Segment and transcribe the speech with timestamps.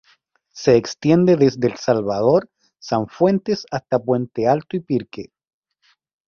[0.51, 5.31] Se extiende desde Salvador Sanfuentes hasta Puente Alto y Pirque.